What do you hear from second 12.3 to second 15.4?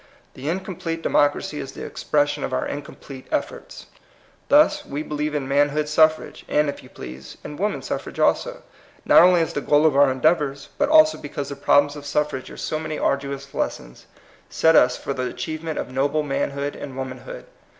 DEMOCRACY. 185 SO many arduous lessons set us for the